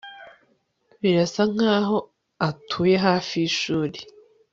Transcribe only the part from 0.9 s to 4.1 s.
birasa nkaho atuye hafi yishuri